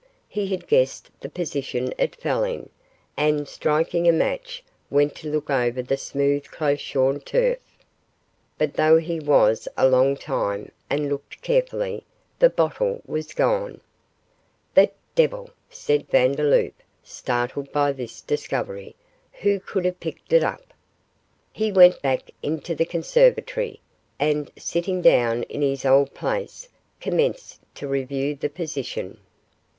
[0.27, 2.71] He had guessed the position it fell in,
[3.15, 7.59] and, striking a match, went to look over the smooth close shorn turf.
[8.57, 12.03] But though he was a long time, and looked carefully,
[12.39, 13.79] the bottle was gone.
[14.73, 16.73] 'The devil!' said Vandeloup,
[17.03, 18.95] startled by this discovery.
[19.41, 20.73] 'Who could have picked it up?'
[21.53, 23.79] He went back into the conservatory,
[24.19, 29.19] and, sitting down in his old place, commenced to review the position.